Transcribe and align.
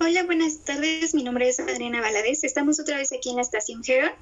Hola, 0.00 0.22
buenas 0.22 0.58
tardes. 0.58 1.12
Mi 1.12 1.24
nombre 1.24 1.48
es 1.48 1.58
Adriana 1.58 2.00
Valadez. 2.00 2.44
Estamos 2.44 2.78
otra 2.78 2.98
vez 2.98 3.12
aquí 3.12 3.30
en 3.30 3.36
la 3.36 3.42
estación 3.42 3.82
Geron 3.82 4.12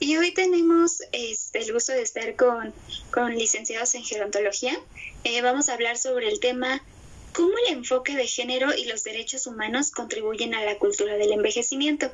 y 0.00 0.16
hoy 0.16 0.32
tenemos 0.32 1.02
este, 1.12 1.58
el 1.58 1.74
gusto 1.74 1.92
de 1.92 2.00
estar 2.00 2.36
con, 2.36 2.72
con 3.12 3.36
licenciados 3.36 3.94
en 3.96 4.02
gerontología. 4.02 4.72
Eh, 5.24 5.42
vamos 5.42 5.68
a 5.68 5.74
hablar 5.74 5.98
sobre 5.98 6.30
el 6.30 6.40
tema 6.40 6.82
cómo 7.34 7.52
el 7.66 7.74
enfoque 7.74 8.16
de 8.16 8.26
género 8.26 8.74
y 8.74 8.86
los 8.86 9.04
derechos 9.04 9.46
humanos 9.46 9.90
contribuyen 9.90 10.54
a 10.54 10.64
la 10.64 10.78
cultura 10.78 11.16
del 11.16 11.32
envejecimiento. 11.32 12.10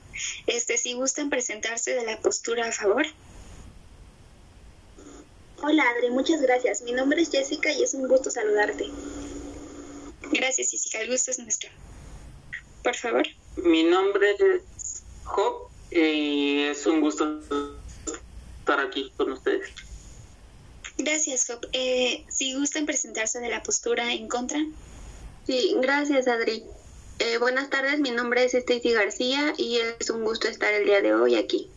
Este, 0.48 0.77
si 0.77 0.95
gustan 0.95 1.30
presentarse 1.30 1.95
de 1.95 2.04
la 2.04 2.18
postura 2.18 2.66
a 2.66 2.73
favor. 2.73 3.07
Hola 5.62 5.84
Adri, 5.91 6.11
muchas 6.11 6.43
gracias. 6.43 6.82
Mi 6.82 6.91
nombre 6.91 7.23
es 7.23 7.30
Jessica 7.30 7.73
y 7.73 7.84
es 7.84 7.95
un 7.95 8.09
gusto 8.09 8.32
saludarte. 8.32 8.86
Gracias 10.32 10.73
Jessica, 10.73 11.00
el 11.02 11.09
gusto 11.09 11.30
es 11.30 11.39
nuestro 11.39 11.70
por 12.83 12.95
favor. 12.96 13.27
Mi 13.57 13.85
nombre 13.85 14.33
es 14.38 15.02
Job 15.25 15.69
y 15.91 16.62
es 16.62 16.87
un 16.87 17.01
gusto 17.01 17.41
estar 18.59 18.80
aquí 18.80 19.12
con 19.16 19.33
ustedes. 19.33 19.69
Gracias, 20.98 21.47
Job. 21.47 21.66
Eh, 21.73 22.25
si 22.29 22.55
gustan 22.55 22.87
presentarse 22.87 23.41
de 23.41 23.48
la 23.48 23.62
postura 23.62 24.12
en 24.12 24.29
contra. 24.29 24.59
Sí, 25.47 25.75
gracias, 25.80 26.29
Adri. 26.29 26.65
Eh, 27.19 27.39
buenas 27.39 27.70
tardes, 27.70 28.01
mi 28.01 28.11
nombre 28.11 28.45
es 28.45 28.55
Stacy 28.55 28.92
García 28.92 29.55
y 29.56 29.78
es 29.78 30.11
un 30.11 30.25
gusto 30.25 30.48
estar 30.48 30.73
el 30.73 30.84
día 30.84 31.01
de 31.01 31.14
hoy 31.14 31.37
aquí. 31.37 31.69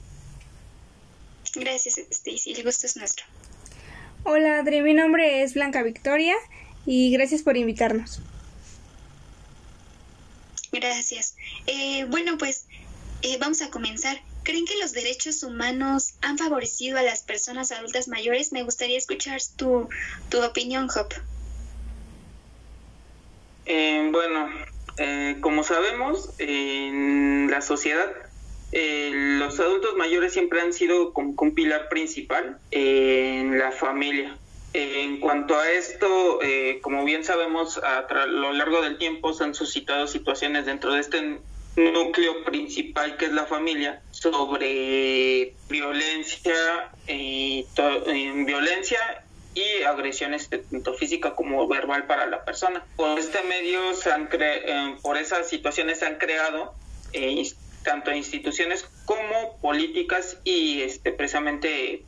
Gracias, 1.56 1.98
Stacy. 1.98 2.54
El 2.54 2.64
gusto 2.64 2.88
es 2.88 2.98
nuestro. 2.98 3.26
Hola, 4.24 4.60
Adri. 4.60 4.82
Mi 4.82 4.94
nombre 4.94 5.44
es 5.44 5.54
Blanca 5.54 5.84
Victoria 5.84 6.36
y 6.86 7.12
gracias 7.12 7.44
por 7.44 7.58
invitarnos. 7.58 8.22
Gracias. 10.76 11.38
Eh, 11.68 12.04
bueno, 12.10 12.38
pues 12.38 12.68
eh, 13.22 13.38
vamos 13.40 13.62
a 13.62 13.70
comenzar. 13.70 14.22
¿Creen 14.44 14.66
que 14.66 14.78
los 14.78 14.92
derechos 14.92 15.42
humanos 15.44 16.16
han 16.22 16.38
favorecido 16.38 16.98
a 16.98 17.02
las 17.02 17.24
personas 17.24 17.72
adultas 17.72 18.10
mayores? 18.10 18.52
Me 18.52 18.64
gustaría 18.64 18.98
escuchar 18.98 19.40
tu, 19.56 19.88
tu 20.30 20.44
opinión, 20.44 20.90
Hop. 20.96 21.14
Eh, 23.66 24.10
bueno, 24.12 24.50
como 25.42 25.64
sabemos, 25.64 26.30
en 26.38 27.50
la 27.50 27.62
sociedad 27.62 28.12
los 28.72 29.58
adultos 29.62 29.96
mayores 29.96 30.34
siempre 30.34 30.60
han 30.60 30.74
sido 30.74 31.14
como 31.14 31.34
un 31.40 31.56
pilar 31.56 31.88
principal 31.88 32.60
en 32.72 33.58
la 33.58 33.72
familia. 33.72 34.38
En 34.78 35.22
cuanto 35.22 35.58
a 35.58 35.72
esto, 35.72 36.42
eh, 36.42 36.80
como 36.82 37.06
bien 37.06 37.24
sabemos, 37.24 37.78
a, 37.78 38.06
lo 38.26 38.52
largo 38.52 38.82
del 38.82 38.98
tiempo 38.98 39.32
se 39.32 39.46
han 39.46 39.56
suscitado 39.56 40.06
situaciones 40.06 40.66
dentro 40.66 40.92
de 40.92 41.00
este 41.00 41.40
núcleo 41.78 42.44
principal 42.44 43.16
que 43.16 43.28
es 43.28 43.32
la 43.32 43.46
familia 43.46 44.02
sobre 44.12 45.54
violencia, 45.70 46.92
eh, 47.08 47.66
violencia 48.46 49.00
y 49.54 49.84
agresiones 49.84 50.50
tanto 50.50 50.94
física 50.96 51.36
como 51.36 51.66
verbal 51.70 52.06
para 52.06 52.26
la 52.26 52.44
persona. 52.44 52.86
Por 52.98 53.18
este 53.18 53.44
medio, 53.44 53.94
se 53.94 54.12
han 54.12 54.28
eh, 54.34 54.98
por 55.02 55.16
esas 55.16 55.48
situaciones 55.48 56.00
se 56.00 56.06
han 56.06 56.18
creado 56.18 56.74
tanto 57.84 58.12
instituciones 58.12 58.86
como 59.06 59.58
políticas 59.62 60.38
y 60.44 60.82
este, 60.82 61.14
precisamente 61.14 62.04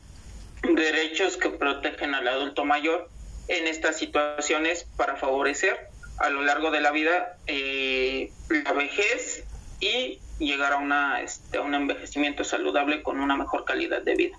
derechos 1.18 1.36
que 1.36 1.50
protegen 1.50 2.14
al 2.14 2.28
adulto 2.28 2.64
mayor 2.64 3.10
en 3.48 3.66
estas 3.66 3.96
situaciones 3.96 4.86
para 4.96 5.16
favorecer 5.16 5.76
a 6.18 6.30
lo 6.30 6.42
largo 6.42 6.70
de 6.70 6.80
la 6.80 6.90
vida 6.90 7.36
eh, 7.46 8.30
la 8.48 8.72
vejez 8.72 9.44
y 9.80 10.20
llegar 10.38 10.72
a, 10.72 10.76
una, 10.76 11.20
este, 11.22 11.58
a 11.58 11.62
un 11.62 11.74
envejecimiento 11.74 12.44
saludable 12.44 13.02
con 13.02 13.20
una 13.20 13.36
mejor 13.36 13.64
calidad 13.64 14.02
de 14.02 14.14
vida. 14.14 14.38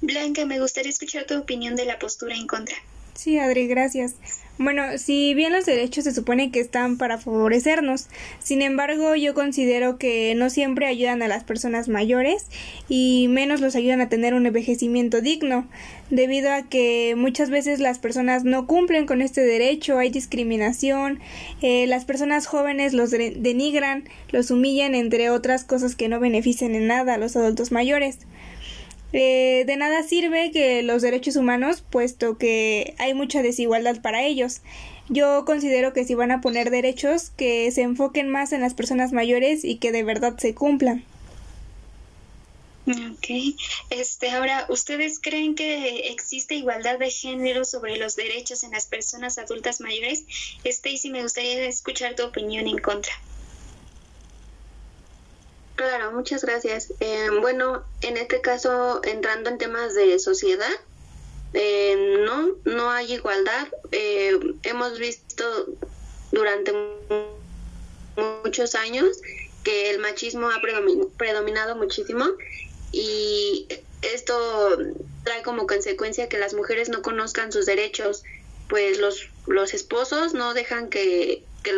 Blanca, 0.00 0.44
me 0.46 0.60
gustaría 0.60 0.90
escuchar 0.90 1.24
tu 1.24 1.38
opinión 1.38 1.74
de 1.76 1.84
la 1.84 1.98
postura 1.98 2.34
en 2.34 2.46
contra. 2.46 2.76
Sí, 3.18 3.36
Adri, 3.36 3.66
gracias. 3.66 4.14
Bueno, 4.58 4.96
si 4.96 5.34
bien 5.34 5.52
los 5.52 5.66
derechos 5.66 6.04
se 6.04 6.14
supone 6.14 6.52
que 6.52 6.60
están 6.60 6.98
para 6.98 7.18
favorecernos, 7.18 8.06
sin 8.38 8.62
embargo 8.62 9.16
yo 9.16 9.34
considero 9.34 9.98
que 9.98 10.36
no 10.36 10.50
siempre 10.50 10.86
ayudan 10.86 11.20
a 11.22 11.26
las 11.26 11.42
personas 11.42 11.88
mayores 11.88 12.46
y 12.88 13.26
menos 13.28 13.60
los 13.60 13.74
ayudan 13.74 14.00
a 14.00 14.08
tener 14.08 14.34
un 14.34 14.46
envejecimiento 14.46 15.20
digno, 15.20 15.66
debido 16.10 16.52
a 16.52 16.62
que 16.62 17.14
muchas 17.16 17.50
veces 17.50 17.80
las 17.80 17.98
personas 17.98 18.44
no 18.44 18.68
cumplen 18.68 19.04
con 19.04 19.20
este 19.20 19.40
derecho, 19.40 19.98
hay 19.98 20.10
discriminación, 20.10 21.18
eh, 21.60 21.88
las 21.88 22.04
personas 22.04 22.46
jóvenes 22.46 22.92
los 22.92 23.10
denigran, 23.10 24.04
los 24.30 24.52
humillan, 24.52 24.94
entre 24.94 25.30
otras 25.30 25.64
cosas 25.64 25.96
que 25.96 26.08
no 26.08 26.20
benefician 26.20 26.76
en 26.76 26.86
nada 26.86 27.14
a 27.14 27.18
los 27.18 27.34
adultos 27.34 27.72
mayores. 27.72 28.20
Eh, 29.12 29.64
de 29.66 29.76
nada 29.76 30.02
sirve 30.02 30.50
que 30.50 30.82
los 30.82 31.02
derechos 31.02 31.36
humanos, 31.36 31.82
puesto 31.88 32.36
que 32.36 32.94
hay 32.98 33.14
mucha 33.14 33.42
desigualdad 33.42 34.02
para 34.02 34.22
ellos. 34.22 34.60
Yo 35.08 35.44
considero 35.46 35.94
que 35.94 36.04
si 36.04 36.14
van 36.14 36.30
a 36.30 36.40
poner 36.40 36.70
derechos, 36.70 37.30
que 37.36 37.70
se 37.70 37.82
enfoquen 37.82 38.28
más 38.28 38.52
en 38.52 38.60
las 38.60 38.74
personas 38.74 39.12
mayores 39.12 39.64
y 39.64 39.76
que 39.76 39.92
de 39.92 40.02
verdad 40.02 40.36
se 40.38 40.54
cumplan. 40.54 41.04
Ok. 42.86 43.56
Este, 43.90 44.30
ahora, 44.30 44.66
¿ustedes 44.68 45.18
creen 45.20 45.54
que 45.54 46.10
existe 46.10 46.54
igualdad 46.54 46.98
de 46.98 47.10
género 47.10 47.64
sobre 47.64 47.96
los 47.96 48.16
derechos 48.16 48.64
en 48.64 48.70
las 48.70 48.86
personas 48.86 49.38
adultas 49.38 49.80
mayores? 49.80 50.24
Stacy, 50.64 51.10
me 51.10 51.22
gustaría 51.22 51.66
escuchar 51.66 52.14
tu 52.14 52.24
opinión 52.24 52.66
en 52.66 52.78
contra. 52.78 53.12
Claro, 55.78 56.10
muchas 56.10 56.44
gracias. 56.44 56.92
Eh, 56.98 57.28
bueno, 57.40 57.84
en 58.00 58.16
este 58.16 58.40
caso, 58.40 59.00
entrando 59.04 59.48
en 59.48 59.58
temas 59.58 59.94
de 59.94 60.18
sociedad, 60.18 60.72
eh, 61.54 62.18
no, 62.26 62.56
no 62.64 62.90
hay 62.90 63.12
igualdad. 63.12 63.68
Eh, 63.92 64.36
hemos 64.64 64.98
visto 64.98 65.44
durante 66.32 66.72
muchos 68.42 68.74
años 68.74 69.20
que 69.62 69.90
el 69.90 70.00
machismo 70.00 70.50
ha 70.50 70.60
predominado 71.16 71.76
muchísimo 71.76 72.26
y 72.90 73.68
esto 74.02 74.78
trae 75.22 75.42
como 75.44 75.68
consecuencia 75.68 76.28
que 76.28 76.38
las 76.38 76.54
mujeres 76.54 76.88
no 76.88 77.02
conozcan 77.02 77.52
sus 77.52 77.66
derechos, 77.66 78.24
pues 78.68 78.98
los, 78.98 79.28
los 79.46 79.74
esposos 79.74 80.34
no 80.34 80.54
dejan 80.54 80.90
que, 80.90 81.44
que 81.62 81.72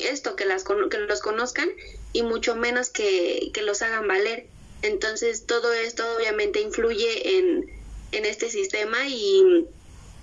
esto, 0.00 0.34
que, 0.34 0.44
las, 0.44 0.64
que 0.64 0.98
los 0.98 1.20
conozcan 1.20 1.70
y 2.14 2.22
mucho 2.22 2.56
menos 2.56 2.88
que, 2.88 3.52
los 3.62 3.82
hagan 3.82 4.08
valer. 4.08 4.46
Entonces 4.80 5.44
todo 5.46 5.74
esto 5.74 6.04
obviamente 6.16 6.60
influye 6.60 7.38
en, 7.38 7.70
en 8.12 8.24
este 8.24 8.48
sistema 8.50 9.06
y, 9.06 9.66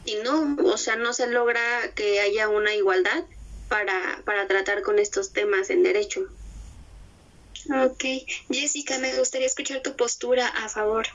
y, 0.06 0.16
no, 0.24 0.58
o 0.64 0.78
sea, 0.78 0.96
no 0.96 1.14
se 1.14 1.28
logra 1.28 1.62
que 1.94 2.20
haya 2.20 2.50
una 2.50 2.74
igualdad 2.74 3.26
para, 3.68 4.24
para 4.26 4.48
tratar 4.48 4.82
con 4.82 4.98
estos 4.98 5.34
temas 5.34 5.70
en 5.70 5.84
derecho. 5.84 6.28
Ok, 7.70 8.04
Jessica, 8.50 8.98
me 8.98 9.16
gustaría 9.18 9.48
escuchar 9.48 9.82
tu 9.82 9.96
postura 9.96 10.48
a 10.48 10.70
favor. 10.70 11.08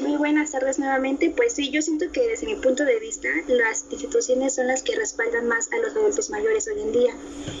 Muy 0.00 0.16
buenas 0.16 0.50
tardes 0.50 0.78
nuevamente. 0.78 1.32
Pues 1.34 1.54
sí, 1.54 1.70
yo 1.70 1.80
siento 1.80 2.10
que 2.10 2.26
desde 2.26 2.46
mi 2.46 2.56
punto 2.56 2.84
de 2.84 2.98
vista 2.98 3.28
las 3.46 3.84
instituciones 3.90 4.54
son 4.54 4.66
las 4.66 4.82
que 4.82 4.96
respaldan 4.96 5.46
más 5.46 5.72
a 5.72 5.78
los 5.78 5.94
adultos 5.94 6.30
mayores 6.30 6.66
hoy 6.66 6.80
en 6.80 6.92
día 6.92 7.14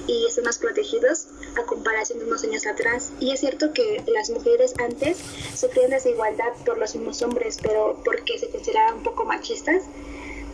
y 0.06 0.26
están 0.26 0.44
más 0.44 0.58
protegidos 0.58 1.28
a 1.56 1.64
comparación 1.64 2.18
de 2.18 2.26
unos 2.26 2.44
años 2.44 2.66
atrás. 2.66 3.12
Y 3.20 3.32
es 3.32 3.40
cierto 3.40 3.72
que 3.72 4.02
las 4.06 4.30
mujeres 4.30 4.74
antes 4.78 5.18
sufrían 5.54 5.90
desigualdad 5.90 6.52
por 6.64 6.78
los 6.78 6.94
mismos 6.94 7.22
hombres, 7.22 7.58
pero 7.62 8.00
porque 8.04 8.38
se 8.38 8.48
consideraban 8.50 8.98
un 8.98 9.02
poco 9.02 9.24
machistas. 9.24 9.84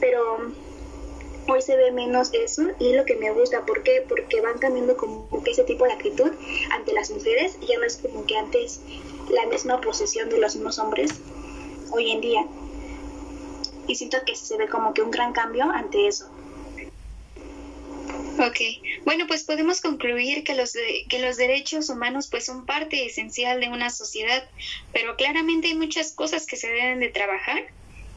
Pero 0.01 0.53
hoy 1.49 1.63
se 1.63 1.77
ve 1.77 1.91
menos 1.91 2.31
eso 2.33 2.63
y 2.79 2.91
es 2.91 2.97
lo 2.97 3.05
que 3.05 3.17
me 3.17 3.33
gusta. 3.33 3.67
¿Por 3.67 3.83
qué? 3.83 4.05
Porque 4.09 4.41
van 4.41 4.59
cambiando 4.59 4.97
como 4.97 5.29
que 5.43 5.51
ese 5.51 5.65
tipo 5.65 5.85
de 5.85 5.93
actitud 5.93 6.31
ante 6.73 6.93
las 6.93 7.11
mujeres 7.11 7.57
y 7.61 7.67
ya 7.67 7.79
no 7.79 7.85
es 7.85 7.97
como 7.97 8.25
que 8.27 8.37
antes 8.37 8.81
la 9.31 9.47
misma 9.47 9.81
posesión 9.81 10.29
de 10.29 10.39
los 10.39 10.55
mismos 10.55 10.79
hombres 10.79 11.11
hoy 11.93 12.11
en 12.11 12.21
día. 12.21 12.47
Y 13.87 13.97
siento 13.97 14.19
que 14.25 14.37
se 14.37 14.57
ve 14.57 14.69
como 14.69 14.95
que 14.95 15.03
un 15.03 15.11
gran 15.11 15.33
cambio 15.33 15.65
ante 15.65 16.07
eso. 16.07 16.29
Ok, 18.41 18.57
bueno, 19.05 19.27
pues 19.27 19.45
podemos 19.45 19.83
concluir 19.83 20.45
que 20.45 20.55
los, 20.55 20.73
que 21.09 21.19
los 21.19 21.37
derechos 21.37 21.91
humanos 21.91 22.29
pues 22.29 22.47
son 22.47 22.65
parte 22.65 23.05
esencial 23.05 23.61
de 23.61 23.69
una 23.69 23.91
sociedad, 23.91 24.49
pero 24.93 25.17
claramente 25.17 25.69
hay 25.69 25.75
muchas 25.75 26.13
cosas 26.13 26.47
que 26.47 26.57
se 26.57 26.69
deben 26.69 27.01
de 27.01 27.09
trabajar. 27.09 27.65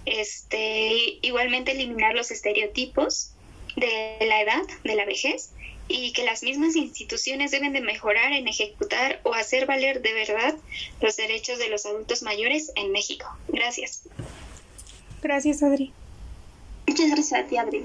Este, 0.05 1.19
igualmente 1.21 1.71
eliminar 1.71 2.13
los 2.13 2.31
estereotipos 2.31 3.31
de 3.75 4.17
la 4.25 4.41
edad, 4.41 4.61
de 4.83 4.95
la 4.95 5.05
vejez, 5.05 5.49
y 5.89 6.13
que 6.13 6.23
las 6.23 6.41
mismas 6.43 6.77
instituciones 6.77 7.51
deben 7.51 7.73
de 7.73 7.81
mejorar 7.81 8.31
en 8.31 8.47
ejecutar 8.47 9.19
o 9.23 9.33
hacer 9.33 9.65
valer 9.65 10.01
de 10.01 10.13
verdad 10.13 10.55
los 11.01 11.17
derechos 11.17 11.59
de 11.59 11.67
los 11.69 11.85
adultos 11.85 12.23
mayores 12.23 12.71
en 12.75 12.93
México. 12.93 13.25
Gracias. 13.49 14.03
Gracias, 15.21 15.63
Adri. 15.63 15.91
Muchas 16.87 17.09
gracias 17.09 17.41
a 17.41 17.45
ti, 17.45 17.57
Adri. 17.57 17.83